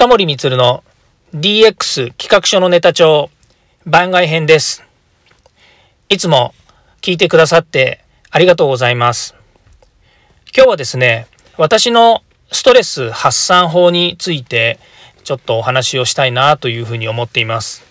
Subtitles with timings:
[0.00, 0.82] 近森光の
[1.34, 3.28] DX 企画書のネタ帳
[3.84, 4.82] 番外編です。
[6.08, 6.54] いつも
[7.02, 9.34] 聞いてくださってありがとうございます。
[10.56, 11.26] 今日はですね、
[11.58, 14.78] 私のストレス発散法について
[15.22, 17.84] ちょっとお話をしたいなというふうに思っています。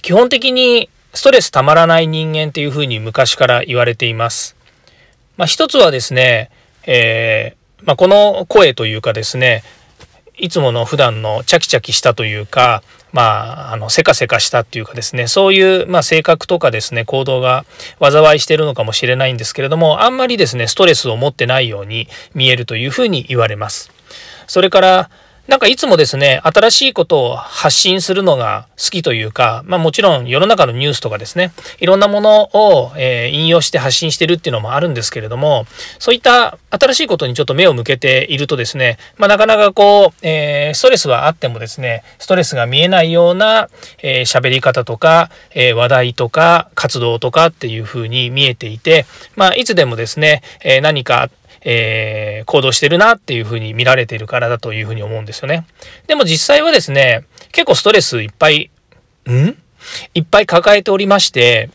[0.00, 4.56] 基本的にストレスたまらない人間っていうふうに昔から言われています。
[5.36, 6.50] まあ一つはですね、
[6.86, 9.62] えー、まあ、この声というかですね、
[10.38, 12.82] いつもの普段のチャキチャキしたというか、
[13.12, 17.64] まあ、あの、せかせかしたっていうかですね、そういう、まあ、性格とかですね、行動が
[18.00, 23.90] 災いしてるのかもしれないんですけれども、あんまりですね、ストレスを持ってないように見えるというふうに言われます。
[24.46, 25.10] それから、
[25.48, 35.64] なんかいつもですね、新しいことを発信するのが好きというか、まあもちろん世の中のニュースとかですね、いろんなものを、えー、引用して発信してるっていうのもあるんですけれども、
[35.98, 43.70] そういった新しいことにちょっと目を向けているとですね、まあなかなかこう、えー、ストレスはあってもですね、ストレスが見えないような
[44.02, 51.30] 喋、えー、り方とか、え話題とか活動とかっていうふうに見えていて、まあいつでもですね、え何か
[51.70, 55.66] えー、行動してるなっていうふうに見られてるからだというふうに思うんですよね。
[56.06, 58.70] でも実際はですね、結構ストレスいっぱい、
[59.28, 59.54] ん？
[60.14, 61.68] いっぱい抱えておりまして、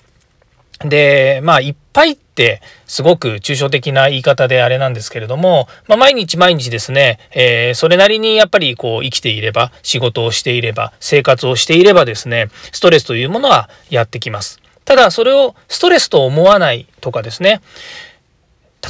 [0.79, 14.59] で、まあ、いっぱいってすごく抽象的な言い方であれなんですけれども、まあ、毎日毎日ですね、えー、それなりにやっぱりこう生きていれば、仕事をしていれば、生活をしていればですね、ストレスというものはやってきます。
[14.85, 17.61] ただ、それをストレスと思わないとかですね、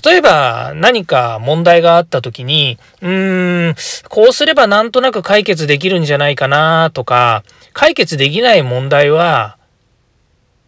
[0.04, 3.76] 例えば何か問題があった時に、うーん、
[4.10, 9.58] こうすればなんとなく解決できるんじゃないかなとか、解決できない問題は、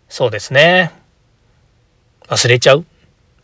[0.09, 0.91] そうですね、
[2.27, 2.83] 忘れちゃうっ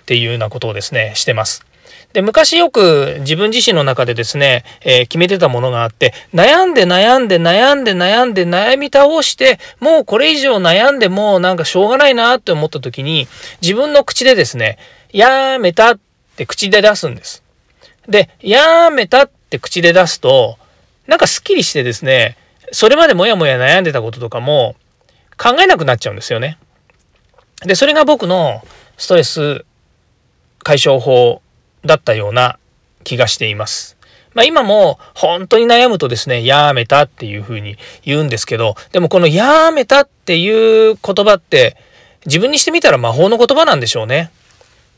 [0.06, 1.66] ていうようなことをですね、してます。
[2.14, 13.28] で、昔よく自分自身の中でですね、えー、決めてたものがあって、悩んで悩んで悩んで悩んで悩み倒して、もうこれ以上悩んでもなんかしょうがないなって思った時に、
[13.62, 14.78] 自分の口でですね、
[15.11, 15.99] やめたっ
[16.35, 17.44] て口で出すんです。
[18.07, 20.57] で、やめたって口で出すと、
[21.07, 22.38] なんかスッキリしてですね、
[22.72, 24.75] それまでもやもや悩んでたこととかも
[25.38, 26.57] 考えなくなっちゃうんですよね。
[27.63, 28.63] で、それが僕の
[28.97, 29.66] ストレス
[30.63, 31.41] 解消法
[31.83, 32.57] だったような
[33.03, 33.97] 気がしています。
[34.33, 41.75] まあ今も本当に悩むとですね、やめたっていうふうに言うんですけど、でもこのやめたっていう言葉って
[42.25, 44.31] 自分にしてみたら魔法の言葉なんでしょうね。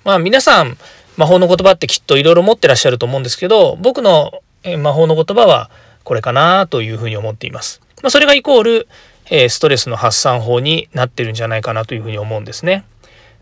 [0.04, 0.78] まあ皆さん
[1.18, 4.42] 魔法の言葉ってきっといろいろ持ってらっしゃると思うんですけど僕の
[4.80, 5.70] 魔法の言葉は
[6.04, 7.82] これかなというふうに思っています。
[8.02, 8.88] まあ、それがイコール、
[9.30, 12.84] えストレスの発散法になってるんじゃないかなというふうに思うんですね。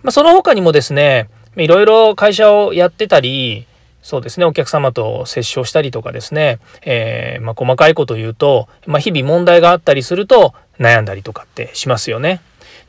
[0.04, 3.66] まあ、その他にもですねいろいろ会社をやってたり
[4.02, 12.42] そうですねお客様と接触したりとかですね、えー、まあ、細かいこと言うと、まあ、日々問題があったりすると悩んだりとかってしますよね。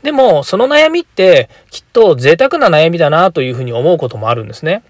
[0.03, 4.83] でも、その悩みってきっと贅沢な悩みだなというふうに思うこともあるんですね。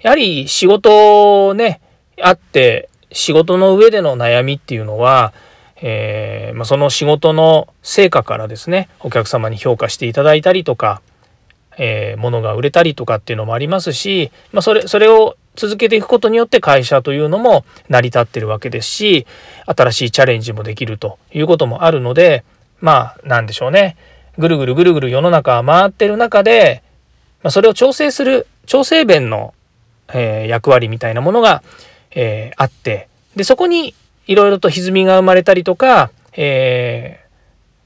[0.00, 1.80] やはり仕事ね、
[2.22, 5.32] あって、仕事の上での悩みっていうのは、
[5.82, 11.00] えー、まあ、その仕事の成果からですね、お客様に評価していただいたりとか、
[11.78, 19.26] えー、物が売れたりとかっていうのもありますし、まあ、それ、それを続けていくことによって会社というのも成り立ってるわけですし、
[19.66, 22.44] 新しいチャレンジもできるということもあるので、
[22.80, 23.96] まあ、なんでしょうね。
[24.40, 26.82] ぐるぐるぐるぐる世の中回ってる中で、
[27.42, 29.54] まあ、それを調整する調整弁の、
[30.12, 31.62] えー、役割みたいなものが、
[32.10, 33.94] えー、あってでそこに
[34.26, 37.24] いろいろと歪みが生まれたりとか、え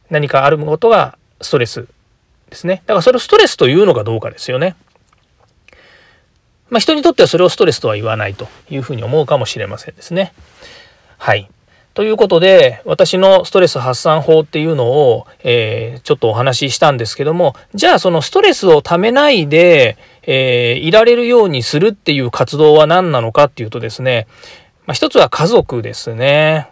[0.05, 1.87] ー、何かあることがストレス
[2.49, 4.77] ですねだからそれをストレスというのかどうかですよね。
[6.71, 10.33] まあ、人にとってはそれをストレスとは言わないというふうに思うかもしれませんですね。
[11.19, 11.49] はい。
[11.95, 24.27] ということで、私のストレス発散法っていうのを、えー、ちょっとお話ししたんですけども、じゃあそのストレスをためないで、えー、いられるようにするっていう活動は何なのかっていうとですね、
[24.87, 26.69] まあ、一つは家族ですね。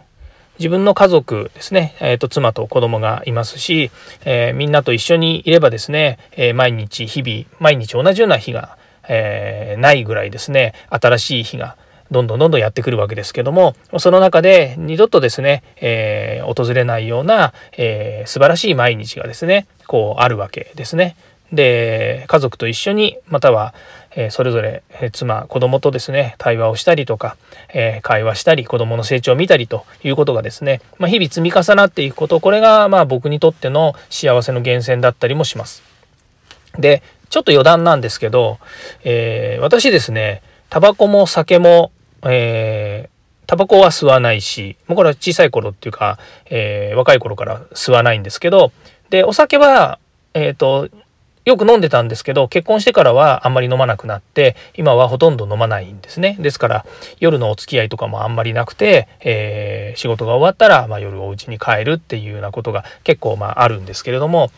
[0.59, 3.91] 自分の家族ですね、えー、と妻と子供がいますし、
[4.25, 8.77] えー、みんなと一緒にいればですね、えー、毎日日々毎日同じような日が、
[9.09, 11.75] えないぐらいですね新しい日が
[12.11, 21.15] どんどんどんどんやってくるわけですけどもその中で二度とですね、えー、訪れないような、えー、素晴らしい毎日がですねこうあるわけですね。
[21.51, 23.75] で家族と一緒にまたは、
[24.15, 27.37] えー、それぞれ、えー、妻子供とですね対話をしたりとか、
[27.73, 35.83] えー、会話したり子供の成長を見たりということがですね、まあ、日々積み重なっていくことこれがまあ僕にとっての幸せの源泉だったりもします。
[36.79, 38.59] でちょっと余談なんですけど、
[39.03, 41.91] え私ですねタバコも酒も
[42.25, 43.09] え
[43.45, 48.71] タバコは吸わないし、もうこれは小さい頃っていうか、えー、若い頃から吸わないんですけど、
[49.09, 49.99] で、お酒は、
[50.33, 50.89] えっ、と、
[51.45, 56.37] よく飲んでたんですけど結婚してからはあんまり飲まなくなって今はほとんど飲まないんですね。
[56.39, 56.85] ですから
[57.19, 64.51] 夜のお付き合いとかもあんまりなくて、えー、仕事が終わったら、まあ、夜お家に帰るっていうようなことが結構まああるんですけれども、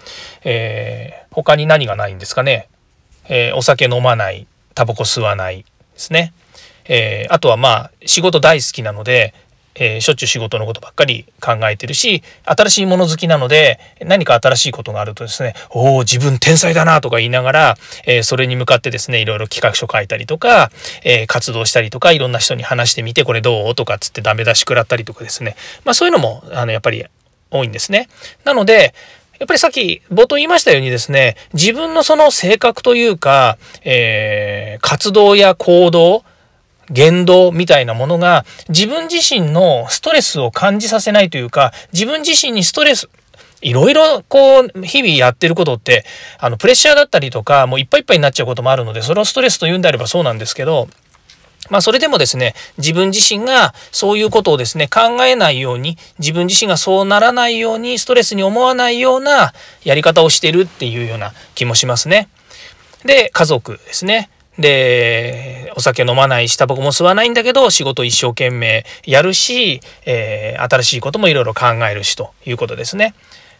[0.43, 2.69] えー、他に何がないんですかね、
[3.29, 4.45] えー、お酒飲まない
[4.75, 5.65] タバコ吸わないで
[5.95, 6.33] すね、
[6.87, 9.33] えあとはまあ仕事大好きなので
[9.75, 20.71] えー、しょっちゅう仕事のことばっかり考えてるし新しいもの好きなので何か新しいことがあるとですね「おお自分天才だな」とか言いながら、えー、それに向かってですねいろいろ企画書書いたりとか、
[21.03, 27.05] えー、活動したりとかいろんな人に話してみて「これどう?」とかっつってダメ出し食らったりとかですねまあそういうのもあのやっぱり
[27.51, 28.07] 多いんですね。
[28.43, 28.93] なので
[29.37, 36.23] やっぱりさっき冒頭言いましたようにですね自分のその性格というか、え、活動や行動
[36.89, 43.09] 言動みたいなものが自分自身のストレスを感じさせないというか自分自身にストレス
[43.61, 46.05] いろいろこう日々やってることって
[46.39, 50.87] あのプレッシャーだったりとかもういっぱいいっぱいになっちゃうこともあるのでそれをストレスと言うんであればそうなんですけど
[51.69, 59.53] まあそれでもですね、自分自身がそういうことをですね、考えないように、自分自身がそうならないように、ストレスに思わないような
[59.83, 62.29] やり方をしてるっていうような気もしますね。
[63.03, 64.29] で、家族ですね。
[64.57, 73.13] で、お酒飲まないし、タバコも吸わないんだけど、仕事一生懸命やるし、えー、新しいこともいろいろ考えるしということですね。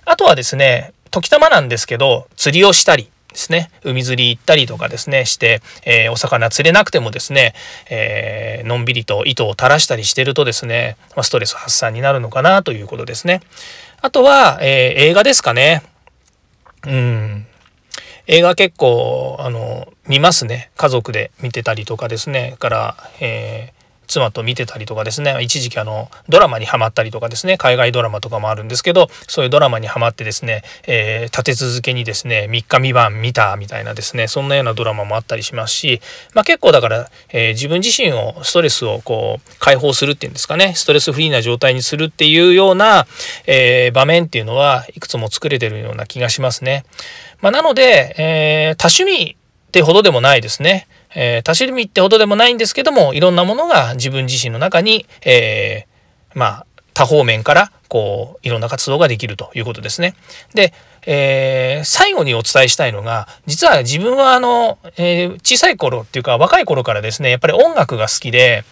[0.06, 7.53] あとはですね、時たまなんですけど、釣りをしたりですね、海釣り行ったりとかですね、して、えー、お魚釣れなくてもですね、
[7.89, 13.41] えー、のんびりと糸を垂らしたりしてるとですね、まあ、ストレス発散になるのかなということですね。
[14.01, 15.83] あとは、え映画ですかね。
[16.86, 17.48] うん。
[18.27, 20.72] 映画結構あの見ますね。
[20.77, 22.56] 家族で見てたりとかですね。
[22.60, 23.74] から、え、
[24.05, 36.01] 妻と見てたりとかですね一時期あのドラマにはまったりとかですね海外ドラマとかもあるんですけどそういうドラマにはまってですね、えー、立て続けにですね3日3晩見たみたいなですねそんなようなドラマもあったりしますし、
[36.33, 43.05] まあ、結構だから、えー、自分自身をストレスをこう解放するっていうんですかねストレスフリーな状態にするっていうような、
[43.47, 46.85] えー、場面っていうのはいくつも作れてるような気がしますね。
[47.41, 50.87] まあ、なので、え多趣味ってほどでもないですね。
[51.15, 60.15] えー、多趣味ってほどでもないんですけどもいろんなものが自分自身の中に、えー、まあ多方面からこういろんな活動ができるということですね。
[60.53, 60.73] で、
[61.06, 68.63] えー、最後にお伝えしたいのが実は自分はあの、えー、小さい頃っていうか若い頃からですねやっぱり音楽が好きで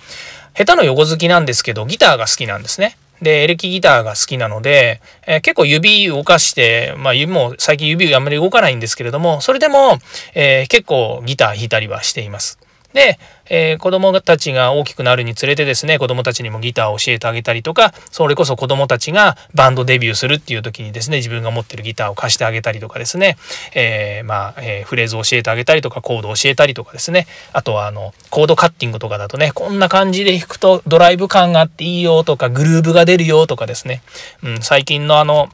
[0.56, 2.98] 下手の横好きなんですけどギターが好きなんですね。
[3.24, 9.98] で、エレキギターが好きなので、えー、結構指動かして、まあ指も最近指あんまり動かないんですけれども、それでも、
[10.36, 12.60] えー、結構ギター弾いたりはしています。
[12.94, 13.20] で、
[13.50, 23.38] えー、子供たちが大きくなるにつれてですね子供たちにもギターを教えてあげたりとかそれこそ子供たちがバンドデビューするっていう時にですね自分が持ってるギターを貸してあげたりとかですね、
[23.76, 34.02] えー、まあ、えー、フレーズを教えてあげたりとかコードを教えたりとかですねあとはあのコードカッティングとかだとねこんな感じで弾くとドライブ感があっていいよとかグルーブが出るよとかですね、
[34.44, 35.50] うん、最近のあの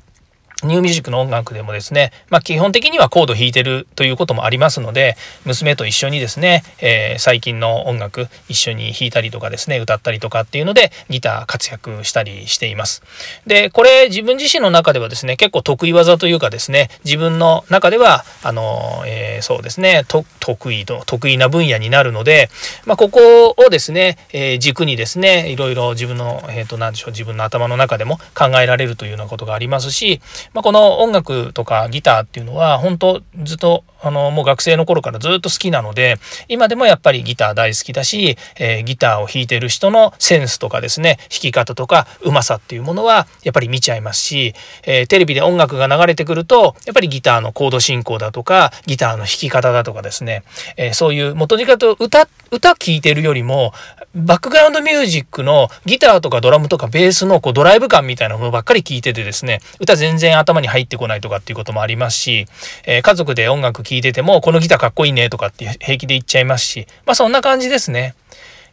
[0.63, 5.15] ニューミュージックの音楽でもですね、まあ、基本的にはコード弾いてるということもありますので
[5.45, 13.03] 娘と一緒にですね、えー、最近の音楽一緒に弾いたりとかですね歌ったりとかっていうのでギター活躍したりしています。
[13.47, 22.49] でこれ自分自身の中ではですね結構得意技というかですね自分の中ではあの、えー、そうですね得意と得意な分野になるので、
[22.85, 30.21] まあ、ここをですね、えー、軸にですねいろいろ自分の、えーと、何でしょう自分の頭の中でも考えられるというようなことがありますし
[30.53, 44.53] まあ、この音楽とかギターっていうのは本当ずっとあのもう学生の頃からずっと好きなので今でもやっぱりギター大好きだし、えー、ギターを弾いてる人のセンスとかですね弾き方とかうまさっていうものはやっぱり見ちゃいますし、
[44.83, 50.43] えー、テレビで音楽が流れてくるとやっぱりギターのコード進行だとかギターの弾き方だとかですね、
[50.77, 53.73] えー、そういう元にかと歌歌聴いてるよりも
[54.15, 62.47] バックグラウンドミュージックのギターとかドラムとかベースのこうドライブ感みたいなものばっかり聴いててですね歌全然頭に入ってこないとかっていうこともありますし、
[62.87, 68.15] えー、家族で音楽聴いててもこのギターかっこいいねとかって平気で言っちゃいますしまあそんな感じですね。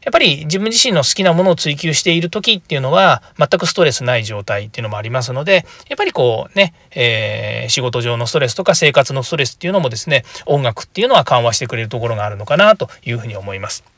[0.03, 13.96] やっぱり自分自身の好きなものを追求している時っていうのは全くストレスない状態っていうのもありますのでやっぱりこうね、えー、仕事上のストレスとか生活のストレスっていうのもですね音楽っていうのは緩和してくれるところがあるのかなというふうに思います。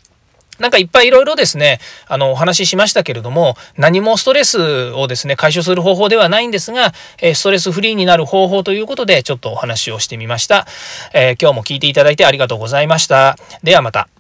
[0.59, 10.67] なんかいっぱいいろいろですね、あの、お話ししましたけれども、何もストレスをですね、解消する方法ではないんですが、えストレスフリーになる方法ということで、ちょっとお話をしてみました。
[11.13, 13.37] えー、今日も聞いていただいてありがとうございました。
[13.63, 14.18] ではまた。